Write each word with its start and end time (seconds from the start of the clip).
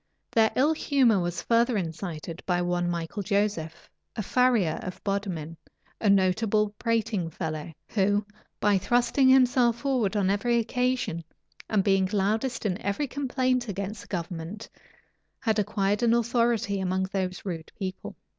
Their 0.31 0.49
ill 0.55 0.73
humor 0.73 1.19
was 1.19 1.43
further 1.43 1.77
incited 1.77 2.41
by 2.47 2.59
one 2.63 2.89
Michael 2.89 3.21
Joseph, 3.21 3.87
a 4.15 4.23
farrier 4.23 4.79
of 4.81 4.99
Bodmin, 5.03 5.57
a 5.99 6.09
notable 6.09 6.69
prating 6.79 7.29
fellow, 7.29 7.71
who, 7.89 8.25
by 8.59 8.79
thrusting 8.79 9.29
himself 9.29 9.77
forward 9.81 10.15
on 10.17 10.31
every 10.31 10.57
occasion, 10.57 11.23
and 11.69 11.83
being 11.83 12.09
loudest 12.11 12.65
in 12.65 12.81
every 12.81 13.07
complaint 13.07 13.67
against 13.69 14.01
the 14.01 14.07
government, 14.07 14.67
had 15.39 15.59
acquired 15.59 16.01
an 16.01 16.15
authority 16.15 16.79
among 16.79 17.03
those 17.03 17.45
rude 17.45 17.71
people. 17.77 18.15